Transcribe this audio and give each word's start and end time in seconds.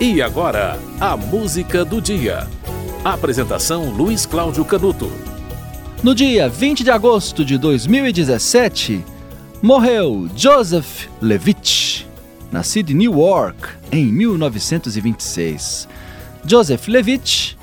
E 0.00 0.22
agora, 0.22 0.78
a 1.00 1.16
música 1.16 1.84
do 1.84 2.00
dia. 2.00 2.46
Apresentação 3.04 3.90
Luiz 3.90 4.26
Cláudio 4.26 4.64
Canuto. 4.64 5.10
No 6.04 6.14
dia 6.14 6.48
20 6.48 6.84
de 6.84 6.90
agosto 6.92 7.44
de 7.44 7.58
2017, 7.58 9.04
morreu 9.60 10.30
Joseph 10.36 11.08
Levitt, 11.20 12.06
nascido 12.52 12.90
em 12.90 12.94
Newark 12.94 13.70
em 13.90 14.06
1926. 14.06 15.88
Joseph 16.46 16.86
Levitt 16.86 17.58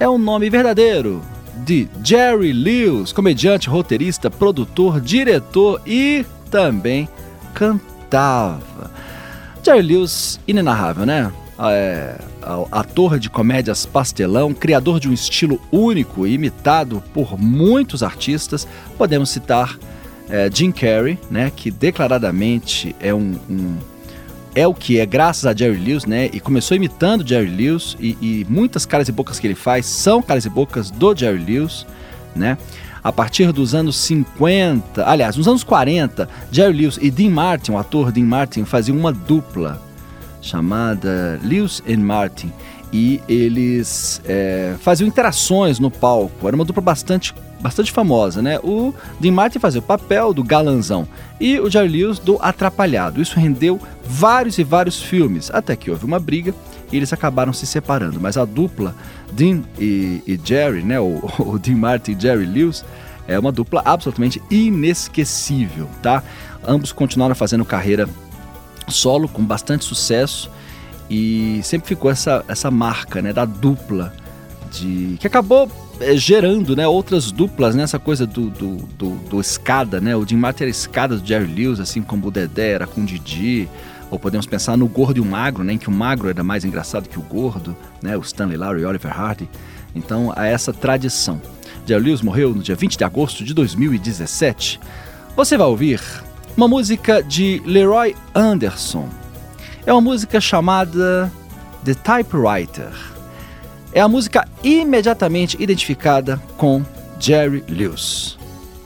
é 0.00 0.08
o 0.08 0.12
um 0.12 0.18
nome 0.18 0.48
verdadeiro 0.48 1.20
de 1.58 1.86
Jerry 2.02 2.54
Lewis, 2.54 3.12
comediante, 3.12 3.68
roteirista, 3.68 4.30
produtor, 4.30 4.98
diretor 4.98 5.82
e 5.86 6.24
também 6.50 7.06
cantava. 7.52 8.90
Jerry 9.64 9.80
Lewis, 9.80 10.38
inenarrável, 10.46 11.06
né? 11.06 11.32
É, 11.56 12.16
ator 12.72 13.18
de 13.18 13.30
comédias 13.30 13.86
pastelão, 13.86 14.52
criador 14.52 14.98
de 14.98 15.08
um 15.08 15.12
estilo 15.12 15.60
único 15.70 16.26
e 16.26 16.34
imitado 16.34 17.02
por 17.12 17.38
muitos 17.38 18.02
artistas. 18.02 18.66
Podemos 18.98 19.30
citar 19.30 19.78
é, 20.28 20.50
Jim 20.52 20.72
Carrey, 20.72 21.18
né, 21.30 21.52
que 21.54 21.70
declaradamente 21.70 22.94
é 23.00 23.14
um, 23.14 23.38
um, 23.48 23.76
é 24.54 24.66
o 24.66 24.74
que 24.74 24.98
é 24.98 25.06
graças 25.06 25.46
a 25.46 25.54
Jerry 25.54 25.78
Lewis, 25.78 26.06
né, 26.06 26.28
e 26.32 26.40
começou 26.40 26.76
imitando 26.76 27.26
Jerry 27.26 27.48
Lewis 27.48 27.96
e, 28.00 28.16
e 28.20 28.46
muitas 28.48 28.86
caras 28.86 29.08
e 29.08 29.12
bocas 29.12 29.38
que 29.38 29.46
ele 29.46 29.54
faz 29.54 29.86
são 29.86 30.22
caras 30.22 30.44
e 30.44 30.48
bocas 30.48 30.90
do 30.90 31.14
Jerry 31.14 31.38
Lewis, 31.38 31.86
né? 32.34 32.58
A 33.02 33.12
partir 33.12 33.52
dos 33.52 33.74
anos 33.74 33.96
50, 33.98 35.06
aliás, 35.06 35.36
nos 35.36 35.46
anos 35.46 35.62
40, 35.62 36.26
Jerry 36.50 36.72
Lewis 36.72 36.98
e 37.02 37.10
Dean 37.10 37.28
Martin, 37.30 37.72
o 37.72 37.78
ator 37.78 38.10
Dean 38.10 38.24
Martin, 38.24 38.64
faziam 38.64 38.96
uma 38.96 39.12
dupla 39.12 39.78
chamada 40.44 41.40
Lewis 41.42 41.82
and 41.88 41.98
Martin 41.98 42.52
e 42.92 43.20
eles 43.28 44.22
é, 44.24 44.76
faziam 44.78 45.08
interações 45.08 45.80
no 45.80 45.90
palco. 45.90 46.46
Era 46.46 46.54
uma 46.54 46.64
dupla 46.64 46.80
bastante, 46.80 47.34
bastante 47.60 47.90
famosa, 47.90 48.40
né? 48.40 48.60
O 48.62 48.94
Dean 49.18 49.32
Martin 49.32 49.58
fazia 49.58 49.80
o 49.80 49.82
papel 49.82 50.32
do 50.32 50.44
galanzão 50.44 51.08
e 51.40 51.58
o 51.58 51.68
Jerry 51.68 51.88
Lewis 51.88 52.20
do 52.20 52.38
atrapalhado. 52.40 53.20
Isso 53.20 53.40
rendeu 53.40 53.80
vários 54.04 54.58
e 54.58 54.62
vários 54.62 55.02
filmes, 55.02 55.50
até 55.52 55.74
que 55.74 55.90
houve 55.90 56.04
uma 56.04 56.20
briga 56.20 56.54
e 56.92 56.96
eles 56.96 57.12
acabaram 57.12 57.52
se 57.52 57.66
separando. 57.66 58.20
Mas 58.20 58.36
a 58.36 58.44
dupla 58.44 58.94
Dean 59.32 59.62
e, 59.76 60.22
e 60.24 60.38
Jerry, 60.44 60.84
né? 60.84 61.00
O, 61.00 61.20
o 61.40 61.58
Dean 61.58 61.76
Martin 61.76 62.12
e 62.12 62.20
Jerry 62.20 62.46
Lewis 62.46 62.84
é 63.26 63.36
uma 63.36 63.50
dupla 63.50 63.82
absolutamente 63.84 64.40
inesquecível, 64.48 65.88
tá? 66.00 66.22
Ambos 66.64 66.92
continuaram 66.92 67.34
fazendo 67.34 67.64
carreira 67.64 68.08
solo 68.88 69.28
com 69.28 69.44
bastante 69.44 69.84
sucesso 69.84 70.50
e 71.08 71.60
sempre 71.62 71.88
ficou 71.88 72.10
essa, 72.10 72.44
essa 72.48 72.70
marca 72.70 73.20
né, 73.20 73.32
da 73.32 73.44
dupla 73.44 74.12
de 74.70 75.16
que 75.20 75.26
acabou 75.26 75.70
é, 76.00 76.16
gerando 76.16 76.74
né, 76.74 76.86
outras 76.86 77.30
duplas 77.30 77.74
nessa 77.74 77.98
né, 77.98 78.04
coisa 78.04 78.26
do, 78.26 78.50
do, 78.50 78.76
do, 78.98 79.10
do, 79.28 79.40
escada, 79.40 80.00
né? 80.00 80.16
O 80.16 80.26
Martin 80.34 80.64
era 80.64 80.70
escada 80.70 81.16
do 81.16 81.26
Jerry 81.26 81.46
Lewis, 81.46 81.78
assim 81.78 82.02
como 82.02 82.26
o 82.26 82.30
Dedé 82.30 82.72
era 82.72 82.86
com 82.86 83.02
o 83.02 83.04
Didi. 83.04 83.68
Ou 84.10 84.18
podemos 84.18 84.46
pensar 84.46 84.76
no 84.76 84.86
gordo 84.86 85.18
e 85.18 85.20
o 85.20 85.24
magro, 85.24 85.64
né, 85.64 85.72
em 85.72 85.78
que 85.78 85.88
o 85.88 85.92
magro 85.92 86.28
era 86.28 86.42
mais 86.42 86.64
engraçado 86.64 87.08
que 87.08 87.18
o 87.18 87.22
gordo, 87.22 87.76
né, 88.02 88.16
o 88.16 88.20
Stanley 88.20 88.56
Laurie 88.56 88.82
e 88.82 88.86
Oliver 88.86 89.12
Hardy. 89.12 89.48
Então, 89.94 90.32
há 90.36 90.46
essa 90.46 90.72
tradição. 90.72 91.40
Jerry 91.86 92.04
Lewis 92.04 92.22
morreu 92.22 92.54
no 92.54 92.62
dia 92.62 92.74
20 92.74 92.98
de 92.98 93.04
agosto 93.04 93.44
de 93.44 93.54
2017. 93.54 94.80
Você 95.36 95.56
vai 95.56 95.66
ouvir 95.66 96.00
uma 96.56 96.68
música 96.68 97.22
de 97.22 97.60
Leroy 97.64 98.14
Anderson. 98.34 99.08
É 99.84 99.92
uma 99.92 100.00
música 100.00 100.40
chamada 100.40 101.30
The 101.84 101.94
Typewriter. 101.94 102.92
É 103.92 104.00
a 104.00 104.08
música 104.08 104.46
imediatamente 104.62 105.56
identificada 105.60 106.40
com 106.56 106.84
Jerry 107.20 107.64
Lewis. 107.68 108.38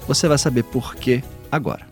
Você 0.07 0.29
vai 0.29 0.39
saber 0.39 0.65
por 0.65 0.95
que 0.97 1.23
agora. 1.51 1.88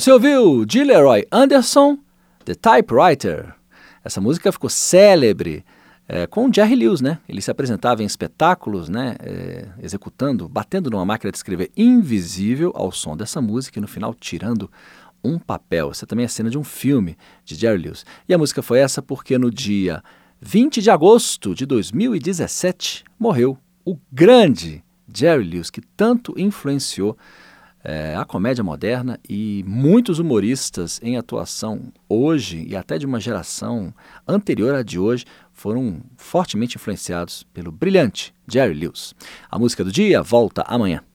Você 0.00 0.10
ouviu 0.10 0.64
de 0.64 0.82
Leroy 0.82 1.26
Anderson, 1.30 1.98
The 2.46 2.54
Typewriter. 2.54 3.54
Essa 4.02 4.18
música 4.18 4.50
ficou 4.50 4.70
célebre 4.70 5.62
é, 6.08 6.26
com 6.26 6.50
Jerry 6.50 6.74
Lewis, 6.74 7.02
né? 7.02 7.18
Ele 7.28 7.42
se 7.42 7.50
apresentava 7.50 8.02
em 8.02 8.06
espetáculos, 8.06 8.88
né? 8.88 9.16
É, 9.20 9.66
executando, 9.82 10.48
batendo 10.48 10.88
numa 10.88 11.04
máquina 11.04 11.30
de 11.30 11.36
escrever 11.36 11.70
invisível 11.76 12.72
ao 12.74 12.90
som 12.90 13.14
dessa 13.14 13.42
música 13.42 13.78
e 13.78 13.82
no 13.82 13.86
final 13.86 14.14
tirando 14.14 14.70
um 15.22 15.38
papel. 15.38 15.90
Essa 15.90 16.06
também 16.06 16.22
é 16.22 16.26
a 16.26 16.30
cena 16.30 16.48
de 16.48 16.56
um 16.56 16.64
filme 16.64 17.14
de 17.44 17.54
Jerry 17.54 17.82
Lewis. 17.82 18.06
E 18.26 18.32
a 18.32 18.38
música 18.38 18.62
foi 18.62 18.78
essa 18.78 19.02
porque 19.02 19.36
no 19.36 19.50
dia 19.50 20.02
20 20.40 20.80
de 20.80 20.90
agosto 20.90 21.54
de 21.54 21.66
2017 21.66 23.04
morreu 23.18 23.58
o 23.84 23.98
grande 24.10 24.82
Jerry 25.14 25.44
Lewis, 25.44 25.68
que 25.68 25.82
tanto 25.82 26.32
influenciou 26.38 27.18
é, 27.82 28.14
a 28.14 28.24
comédia 28.24 28.62
moderna 28.62 29.18
e 29.28 29.64
muitos 29.66 30.18
humoristas 30.18 31.00
em 31.02 31.16
atuação 31.16 31.92
hoje 32.08 32.66
e 32.68 32.76
até 32.76 32.98
de 32.98 33.06
uma 33.06 33.20
geração 33.20 33.92
anterior 34.26 34.74
à 34.74 34.82
de 34.82 34.98
hoje 34.98 35.24
foram 35.52 36.00
fortemente 36.16 36.76
influenciados 36.76 37.42
pelo 37.54 37.72
brilhante 37.72 38.34
Jerry 38.50 38.74
Lewis. 38.74 39.14
A 39.50 39.58
música 39.58 39.84
do 39.84 39.92
dia 39.92 40.22
volta 40.22 40.62
amanhã. 40.62 41.02